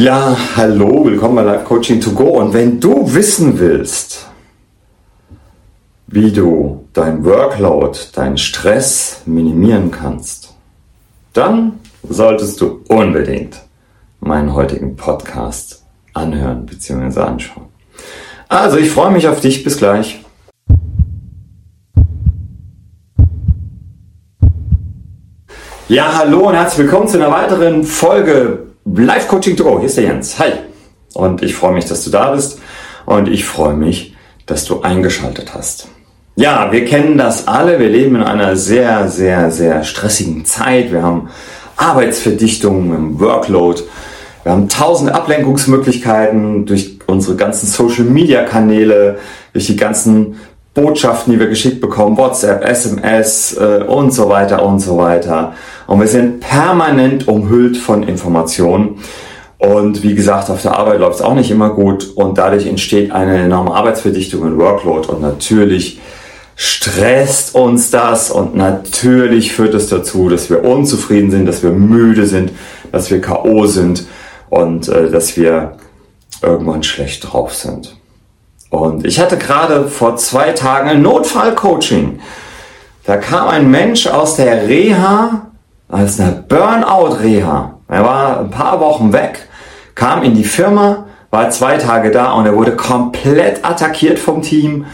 [0.00, 2.38] Ja, hallo, willkommen bei Life Coaching to Go.
[2.40, 4.26] Und wenn du wissen willst,
[6.06, 10.54] wie du dein Workload, deinen Stress minimieren kannst,
[11.34, 13.60] dann solltest du unbedingt
[14.20, 15.84] meinen heutigen Podcast
[16.14, 17.20] anhören bzw.
[17.20, 17.66] anschauen.
[18.48, 19.62] Also, ich freue mich auf dich.
[19.64, 20.24] Bis gleich.
[25.88, 29.78] Ja, hallo und herzlich willkommen zu einer weiteren Folge Live Coaching to Go.
[29.78, 30.38] Hier ist der Jens.
[30.38, 30.52] Hi.
[31.14, 32.58] Und ich freue mich, dass du da bist
[33.06, 35.88] und ich freue mich, dass du eingeschaltet hast.
[36.34, 37.78] Ja, wir kennen das alle.
[37.78, 40.92] Wir leben in einer sehr, sehr, sehr stressigen Zeit.
[40.92, 41.28] Wir haben
[41.76, 43.82] Arbeitsverdichtung im Workload.
[44.42, 49.18] Wir haben tausend Ablenkungsmöglichkeiten durch unsere ganzen Social Media Kanäle,
[49.52, 50.36] durch die ganzen
[50.74, 55.54] Botschaften, die wir geschickt bekommen, WhatsApp, SMS äh, und so weiter und so weiter.
[55.86, 59.00] Und wir sind permanent umhüllt von Informationen.
[59.58, 63.12] Und wie gesagt, auf der Arbeit läuft es auch nicht immer gut und dadurch entsteht
[63.12, 66.00] eine enorme Arbeitsverdichtung und Workload und natürlich
[66.56, 72.26] stresst uns das und natürlich führt es dazu, dass wir unzufrieden sind, dass wir müde
[72.26, 72.52] sind,
[72.90, 74.06] dass wir KO sind
[74.48, 75.76] und äh, dass wir
[76.42, 77.99] irgendwann schlecht drauf sind.
[78.70, 82.20] Und ich hatte gerade vor zwei Tagen ein Notfallcoaching.
[83.04, 85.48] Da kam ein Mensch aus der Reha
[85.88, 87.74] als eine Burnout-Reha.
[87.88, 89.48] Er war ein paar Wochen weg,
[89.96, 94.86] kam in die Firma, war zwei Tage da und er wurde komplett attackiert vom Team.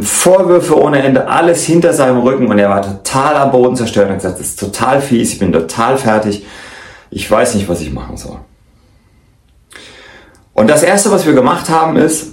[0.00, 4.12] Vorwürfe ohne Ende, alles hinter seinem Rücken und er war total am Boden zerstört und
[4.12, 6.46] hat gesagt, das ist total fies, ich bin total fertig,
[7.10, 8.38] ich weiß nicht, was ich machen soll.
[10.54, 12.31] Und das erste, was wir gemacht haben, ist,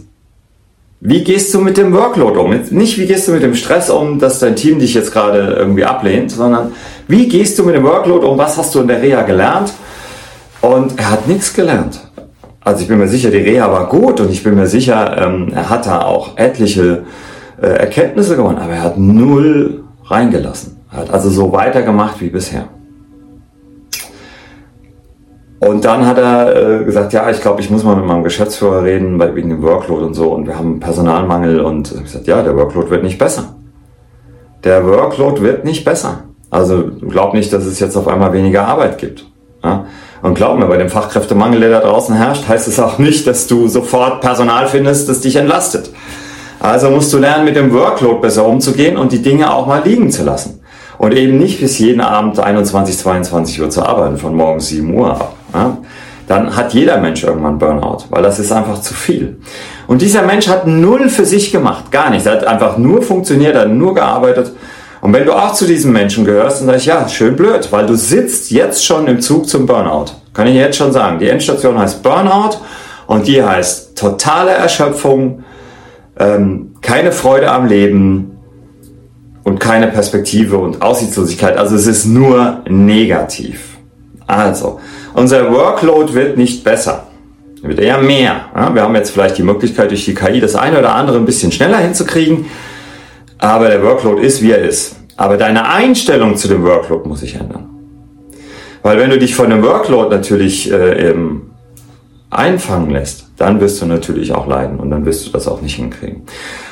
[1.01, 2.49] wie gehst du mit dem Workload um?
[2.71, 5.85] Nicht, wie gehst du mit dem Stress um, dass dein Team dich jetzt gerade irgendwie
[5.85, 6.73] ablehnt, sondern
[7.07, 8.37] wie gehst du mit dem Workload um?
[8.37, 9.71] Was hast du in der Reha gelernt?
[10.61, 12.01] Und er hat nichts gelernt.
[12.61, 15.53] Also ich bin mir sicher, die Reha war gut und ich bin mir sicher, ähm,
[15.53, 17.03] er hat da auch etliche
[17.61, 20.77] äh, Erkenntnisse gewonnen, aber er hat null reingelassen.
[20.91, 22.65] Er hat also so weitergemacht wie bisher.
[25.59, 28.83] Und dann hat er äh, gesagt, ja, ich glaube, ich muss mal mit meinem Geschäftsführer
[28.83, 30.31] reden, weil wegen dem Workload und so.
[30.31, 33.55] Und wir haben Personalmangel und ich gesagt, ja, der Workload wird nicht besser.
[34.63, 36.23] Der Workload wird nicht besser.
[36.49, 39.25] Also glaub nicht, dass es jetzt auf einmal weniger Arbeit gibt.
[39.63, 39.85] Ja?
[40.21, 43.47] Und glaub mir, bei dem Fachkräftemangel, der da draußen herrscht, heißt es auch nicht, dass
[43.47, 45.91] du sofort Personal findest, das dich entlastet.
[46.59, 50.11] Also musst du lernen, mit dem Workload besser umzugehen und die Dinge auch mal liegen
[50.11, 50.61] zu lassen.
[50.97, 55.11] Und eben nicht bis jeden Abend 21, 22 Uhr zu arbeiten, von morgens 7 Uhr
[55.11, 55.35] ab.
[56.29, 59.39] Dann hat jeder Mensch irgendwann Burnout, weil das ist einfach zu viel.
[59.87, 62.27] Und dieser Mensch hat null für sich gemacht, gar nichts.
[62.27, 64.51] Er hat einfach nur funktioniert, er hat nur gearbeitet.
[65.01, 67.87] Und wenn du auch zu diesen Menschen gehörst, dann sag ich, ja, schön blöd, weil
[67.87, 70.11] du sitzt jetzt schon im Zug zum Burnout.
[70.33, 71.17] Kann ich jetzt schon sagen.
[71.17, 72.57] Die Endstation heißt Burnout
[73.07, 75.43] und die heißt totale Erschöpfung,
[76.19, 78.37] ähm, keine Freude am Leben,
[79.43, 81.57] und keine Perspektive und Aussichtslosigkeit.
[81.57, 83.78] Also es ist nur negativ.
[84.29, 84.79] Also,
[85.15, 87.07] unser Workload wird nicht besser.
[87.63, 88.45] Er wird eher mehr.
[88.73, 91.51] Wir haben jetzt vielleicht die Möglichkeit durch die KI das eine oder andere ein bisschen
[91.51, 92.45] schneller hinzukriegen,
[93.39, 94.97] aber der Workload ist, wie er ist.
[95.17, 97.69] Aber deine Einstellung zu dem Workload muss sich ändern.
[98.83, 101.15] Weil wenn du dich von dem Workload natürlich äh,
[102.29, 105.75] einfangen lässt, dann wirst du natürlich auch leiden und dann wirst du das auch nicht
[105.75, 106.23] hinkriegen.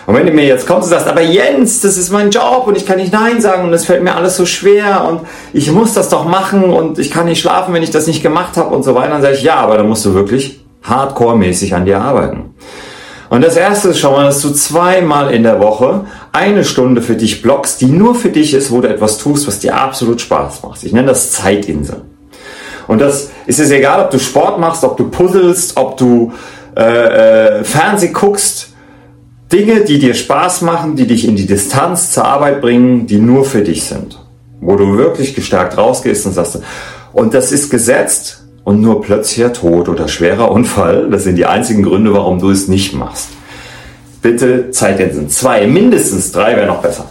[0.05, 2.77] Und wenn du mir jetzt kommst und sagst, aber Jens, das ist mein Job und
[2.77, 5.21] ich kann nicht Nein sagen und es fällt mir alles so schwer und
[5.53, 8.57] ich muss das doch machen und ich kann nicht schlafen, wenn ich das nicht gemacht
[8.57, 11.85] habe und so weiter, dann sage ich, ja, aber dann musst du wirklich hardcore-mäßig an
[11.85, 12.53] dir arbeiten.
[13.29, 17.15] Und das erste ist schon mal, dass du zweimal in der Woche eine Stunde für
[17.15, 20.63] dich blockst, die nur für dich ist, wo du etwas tust, was dir absolut Spaß
[20.63, 20.83] macht.
[20.83, 22.03] Ich nenne das Zeitinsel.
[22.87, 26.31] Und das ist es egal, ob du Sport machst, ob du puzzelst, ob du
[26.77, 28.73] äh, äh, Fernseh guckst,
[29.51, 33.45] Dinge, die dir Spaß machen, die dich in die Distanz zur Arbeit bringen, die nur
[33.45, 34.19] für dich sind.
[34.61, 36.59] Wo du wirklich gestärkt rausgehst und sagst,
[37.13, 41.81] und das ist gesetzt und nur plötzlicher Tod oder schwerer Unfall, das sind die einzigen
[41.81, 43.29] Gründe, warum du es nicht machst.
[44.21, 45.29] Bitte Zeitinseln.
[45.29, 47.09] Zwei, mindestens drei wäre noch besser.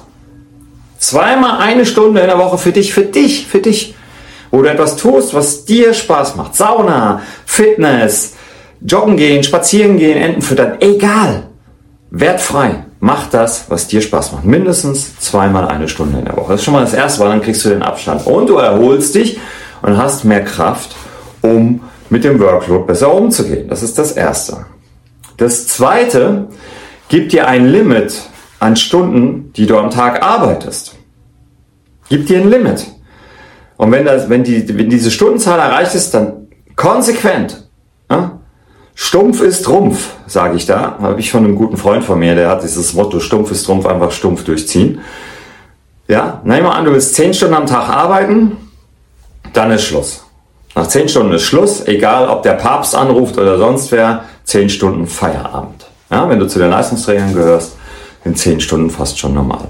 [0.98, 3.96] Zweimal eine Stunde in der Woche für dich, für dich, für dich.
[4.52, 6.54] Wo du etwas tust, was dir Spaß macht.
[6.54, 8.35] Sauna, Fitness,
[8.86, 11.44] Joggen gehen, spazieren gehen, Enten füttern, egal.
[12.10, 12.84] Wertfrei.
[13.00, 14.44] Mach das, was dir Spaß macht.
[14.44, 16.52] Mindestens zweimal eine Stunde in der Woche.
[16.52, 18.26] Das ist schon mal das erste, weil dann kriegst du den Abstand.
[18.26, 19.38] Und du erholst dich
[19.82, 20.96] und hast mehr Kraft,
[21.42, 23.68] um mit dem Workload besser umzugehen.
[23.68, 24.66] Das ist das erste.
[25.36, 26.46] Das zweite,
[27.08, 28.22] gib dir ein Limit
[28.58, 30.96] an Stunden, die du am Tag arbeitest.
[32.08, 32.86] Gib dir ein Limit.
[33.76, 37.68] Und wenn, das, wenn, die, wenn diese Stundenzahl erreicht ist, dann konsequent
[38.10, 38.35] Ja?
[38.98, 40.96] Stumpf ist Trumpf, sage ich da.
[40.98, 43.84] Habe ich von einem guten Freund von mir, der hat dieses Motto, Stumpf ist Trumpf,
[43.84, 45.00] einfach stumpf durchziehen.
[46.08, 48.56] Ja, nehmen wir an, du willst 10 Stunden am Tag arbeiten,
[49.52, 50.24] dann ist Schluss.
[50.74, 55.06] Nach 10 Stunden ist Schluss, egal ob der Papst anruft oder sonst wer, 10 Stunden
[55.06, 55.86] Feierabend.
[56.10, 57.76] Ja, wenn du zu den Leistungsträgern gehörst,
[58.24, 59.68] sind 10 Stunden fast schon normal.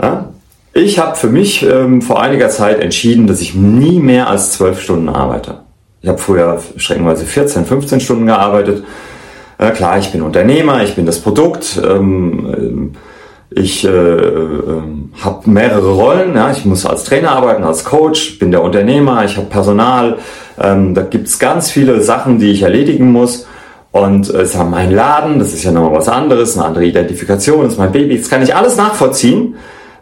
[0.00, 0.28] Ja?
[0.74, 4.80] Ich habe für mich ähm, vor einiger Zeit entschieden, dass ich nie mehr als 12
[4.80, 5.61] Stunden arbeite.
[6.02, 8.84] Ich habe früher streckenweise 14, 15 Stunden gearbeitet.
[9.58, 11.80] Äh, klar, ich bin Unternehmer, ich bin das Produkt.
[11.82, 12.92] Ähm, ähm
[13.54, 14.82] ich äh, äh,
[15.20, 16.34] habe mehrere Rollen.
[16.34, 16.50] Ja.
[16.50, 20.18] Ich muss als Trainer arbeiten, als Coach, bin der Unternehmer, ich habe Personal.
[20.58, 23.46] Ähm, da gibt's ganz viele Sachen, die ich erledigen muss.
[23.90, 27.66] Und äh, es haben meinen Laden, das ist ja nochmal was anderes, eine andere Identifikation,
[27.66, 28.16] ist mein Baby.
[28.18, 29.56] Das kann ich alles nachvollziehen.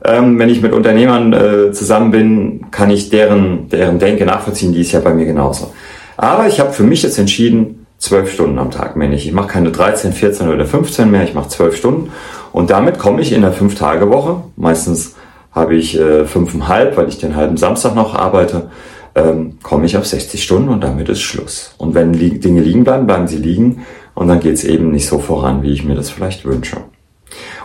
[0.04, 4.80] Ähm, wenn ich mit Unternehmern äh, zusammen bin, kann ich deren, deren Denke nachvollziehen, die
[4.80, 5.72] ist ja bei mir genauso.
[6.20, 9.26] Aber ich habe für mich jetzt entschieden, zwölf Stunden am Tag mehr nicht.
[9.26, 12.12] Ich mache keine 13, 14 oder 15 mehr, ich mache zwölf Stunden.
[12.52, 14.42] Und damit komme ich in der Fünf-Tage-Woche.
[14.56, 15.14] Meistens
[15.50, 18.68] habe ich äh, fünfeinhalb, weil ich den halben Samstag noch arbeite,
[19.14, 21.74] ähm, komme ich auf 60 Stunden und damit ist Schluss.
[21.78, 25.06] Und wenn li Dinge liegen bleiben, bleiben sie liegen und dann geht es eben nicht
[25.06, 26.76] so voran, wie ich mir das vielleicht wünsche.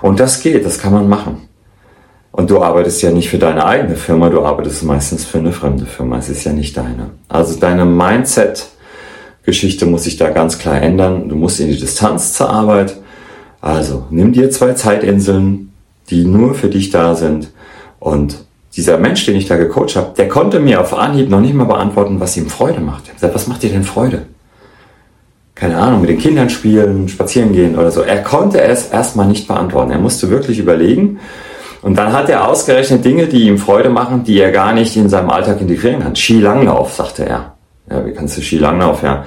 [0.01, 1.49] Und das geht, das kann man machen.
[2.35, 5.85] Und du arbeitest ja nicht für deine eigene Firma, du arbeitest meistens für eine fremde
[5.85, 6.17] Firma.
[6.17, 7.11] Es ist ja nicht deine.
[7.29, 11.29] Also deine Mindset-Geschichte muss sich da ganz klar ändern.
[11.29, 12.97] Du musst in die Distanz zur Arbeit.
[13.61, 15.71] Also nimm dir zwei Zeitinseln,
[16.09, 17.51] die nur für dich da sind.
[18.01, 18.43] Und
[18.75, 21.63] dieser Mensch, den ich da gecoacht habe, der konnte mir auf Anhieb noch nicht mal
[21.63, 23.03] beantworten, was ihm Freude macht.
[23.03, 24.23] Ich habe gesagt, was macht dir denn Freude?
[25.55, 28.01] Keine Ahnung, mit den Kindern spielen, spazieren gehen oder so.
[28.01, 29.91] Er konnte es erstmal nicht beantworten.
[29.91, 31.21] Er musste wirklich überlegen.
[31.85, 35.07] Und dann hat er ausgerechnet Dinge, die ihm Freude machen, die er gar nicht in
[35.07, 36.15] seinem Alltag integrieren kann.
[36.15, 37.53] Skilanglauf, sagte er.
[37.87, 39.23] Ja, wie kannst du Skilanglauf, ja?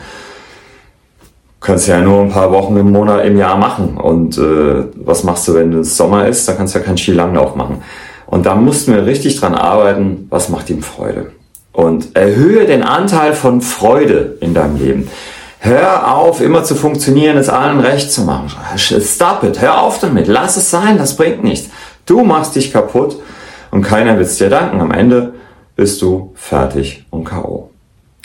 [1.60, 3.96] Kannst ja nur ein paar Wochen im Monat, im Jahr machen.
[3.96, 6.49] Und äh, was machst du, wenn es Sommer ist?
[6.49, 7.84] Da kannst du ja keinen Skilanglauf machen.
[8.26, 11.31] Und da mussten wir richtig dran arbeiten, was macht ihm Freude.
[11.70, 15.08] Und erhöhe den Anteil von Freude in deinem Leben.
[15.61, 18.50] Hör auf, immer zu funktionieren, es allen recht zu machen.
[18.76, 21.70] Stop it, hör auf damit, lass es sein, das bringt nichts.
[22.08, 23.16] Du machst dich kaputt
[23.70, 24.81] und keiner wird es dir danken.
[24.81, 25.34] Am Ende
[25.76, 27.70] bist du fertig und K.O.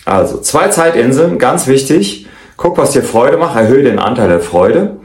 [0.05, 2.27] Also, zwei Zeitinseln, ganz wichtig.
[2.55, 4.97] Guck, was dir Freude macht, erhöhe den Anteil der Freude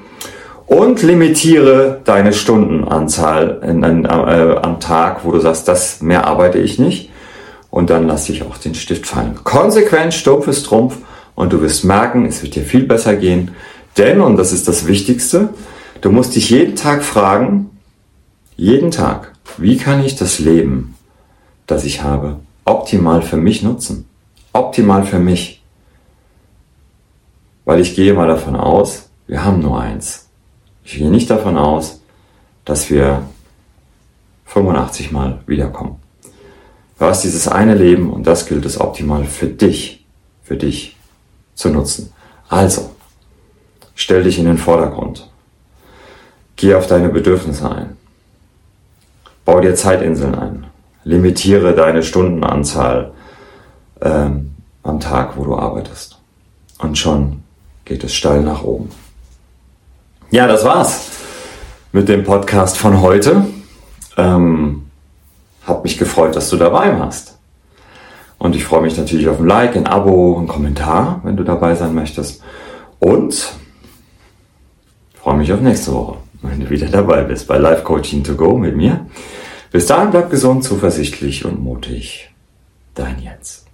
[0.66, 6.58] und limitiere deine Stundenanzahl in, in, äh, am Tag, wo du sagst, das mehr arbeite
[6.58, 7.10] ich nicht.
[7.70, 9.40] Und dann lass dich auch den Stift fallen.
[9.42, 10.98] Konsequent, stumpf ist Trumpf
[11.34, 13.50] und du wirst merken, es wird dir viel besser gehen.
[13.96, 15.48] Denn, und das ist das Wichtigste,
[16.00, 17.70] du musst dich jeden Tag fragen,
[18.58, 20.96] jeden Tag, wie kann ich das Leben,
[21.68, 24.06] das ich habe, optimal für mich nutzen?
[24.52, 25.62] Optimal für mich.
[27.64, 30.28] Weil ich gehe mal davon aus, wir haben nur eins.
[30.84, 32.00] Ich gehe nicht davon aus,
[32.64, 33.22] dass wir
[34.46, 36.00] 85 Mal wiederkommen.
[36.98, 40.04] Du hast dieses eine Leben und das gilt es optimal für dich,
[40.42, 40.96] für dich
[41.54, 42.12] zu nutzen.
[42.48, 42.90] Also,
[43.94, 45.30] stell dich in den Vordergrund.
[46.56, 47.98] Geh auf deine Bedürfnisse ein.
[49.48, 50.66] Bau dir Zeitinseln ein.
[51.04, 53.12] Limitiere deine Stundenanzahl
[54.02, 54.50] ähm,
[54.82, 56.18] am Tag, wo du arbeitest.
[56.76, 57.44] Und schon
[57.86, 58.90] geht es steil nach oben.
[60.30, 61.08] Ja, das war's
[61.92, 63.46] mit dem Podcast von heute.
[64.18, 64.90] Ähm,
[65.66, 67.38] hab mich gefreut, dass du dabei warst.
[68.36, 71.74] Und ich freue mich natürlich auf ein Like, ein Abo, ein Kommentar, wenn du dabei
[71.74, 72.42] sein möchtest.
[72.98, 73.54] Und
[75.14, 78.56] freue mich auf nächste Woche, wenn du wieder dabei bist bei Live Coaching to Go
[78.56, 79.06] mit mir.
[79.70, 82.30] Bis dahin bleib gesund, zuversichtlich und mutig.
[82.94, 83.67] Dein Jens.